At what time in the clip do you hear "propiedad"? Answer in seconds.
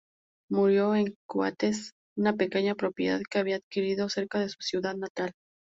2.73-3.21